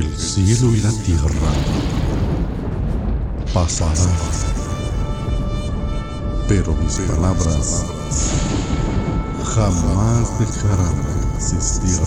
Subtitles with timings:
[0.00, 1.52] cielo y la tierra
[3.52, 4.08] pasarán,
[6.48, 7.84] pero mis palabras
[9.44, 12.00] jamás dejarán de existir.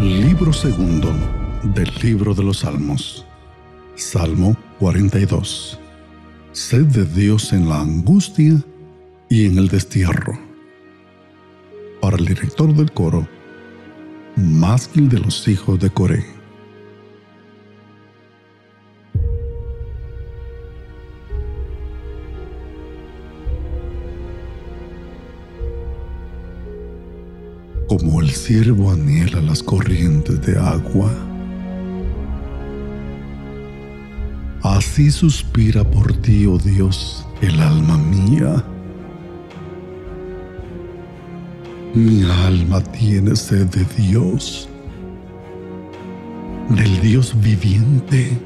[0.00, 1.12] Libro segundo
[1.62, 3.26] del libro de los Salmos.
[3.96, 5.78] Salmo 42.
[6.52, 8.64] Sed de Dios en la angustia
[9.28, 10.47] y en el destierro.
[12.00, 13.26] Para el director del coro,
[14.36, 16.24] másquil de los hijos de Coré.
[27.88, 31.10] Como el ciervo anhela las corrientes de agua,
[34.62, 38.64] así suspira por ti, oh Dios, el alma mía.
[41.98, 44.68] Mi alma tiene sed de Dios,
[46.68, 48.38] del Dios viviente.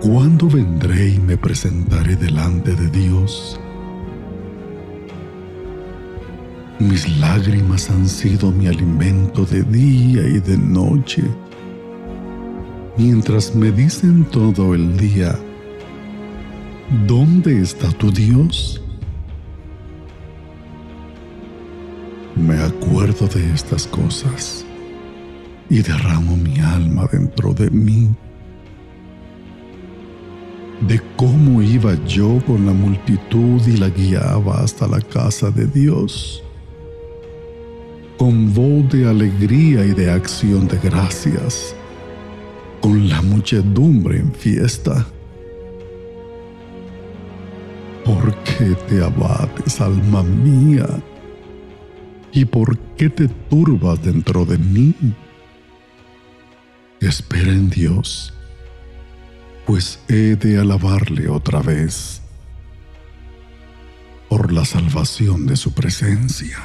[0.00, 3.60] ¿Cuándo vendré y me presentaré delante de Dios?
[6.80, 11.22] Mis lágrimas han sido mi alimento de día y de noche,
[12.98, 15.38] mientras me dicen todo el día,
[17.06, 18.81] ¿dónde está tu Dios?
[22.42, 24.64] Me acuerdo de estas cosas
[25.70, 28.10] y derramo mi alma dentro de mí.
[30.80, 36.42] De cómo iba yo con la multitud y la guiaba hasta la casa de Dios.
[38.18, 41.76] Con voz de alegría y de acción de gracias.
[42.80, 45.06] Con la muchedumbre en fiesta.
[48.04, 50.88] ¿Por qué te abates, alma mía?
[52.32, 54.94] ¿Y por qué te turbas dentro de mí?
[56.98, 58.32] Espera en Dios,
[59.66, 62.22] pues he de alabarle otra vez
[64.30, 66.58] por la salvación de su presencia.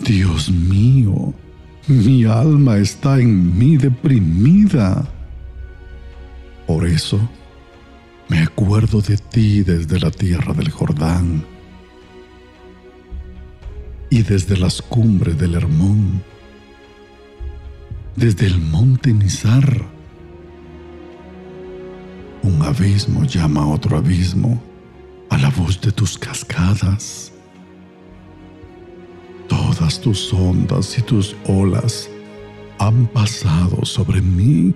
[0.00, 1.34] Dios mío,
[1.86, 5.06] mi alma está en mí deprimida.
[6.66, 7.20] Por eso
[8.28, 11.53] me acuerdo de ti desde la tierra del Jordán
[14.14, 16.22] y desde las cumbres del Hermón,
[18.14, 19.84] desde el monte Nizar.
[22.44, 24.62] Un abismo llama a otro abismo
[25.30, 27.32] a la voz de tus cascadas.
[29.48, 32.08] Todas tus ondas y tus olas
[32.78, 34.72] han pasado sobre mí.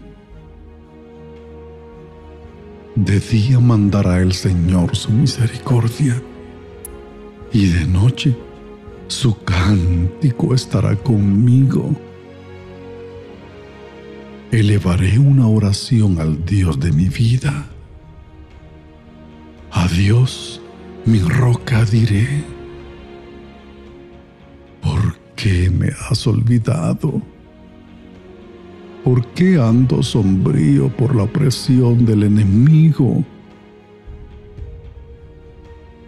[2.96, 6.20] De día mandará el Señor su misericordia
[7.52, 8.36] y de noche
[9.08, 11.90] su cántico estará conmigo.
[14.52, 17.66] Elevaré una oración al Dios de mi vida.
[19.70, 20.60] A Dios,
[21.04, 22.44] mi roca diré.
[24.82, 27.20] ¿Por qué me has olvidado?
[29.04, 33.24] ¿Por qué ando sombrío por la opresión del enemigo?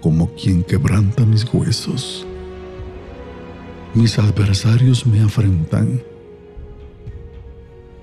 [0.03, 2.27] Como quien quebranta mis huesos
[3.95, 6.01] mis adversarios me afrentan.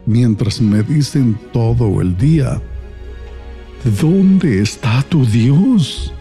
[0.05, 2.61] Mientras me dicen todo el día,
[4.01, 6.13] ¿dónde está tu Dios?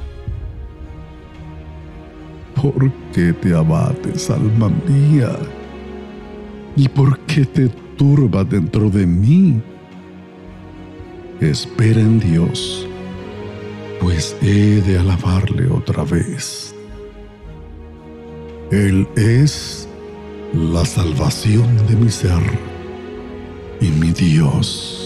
[2.54, 5.36] ¿Por qué te abates, alma mía?
[6.74, 9.60] ¿Y por qué te turba dentro de mí?
[11.40, 12.86] Espera en Dios,
[14.00, 16.75] pues he de alabarle otra vez.
[18.70, 19.88] Él es
[20.52, 22.42] la salvación de mi ser
[23.80, 25.05] y mi Dios.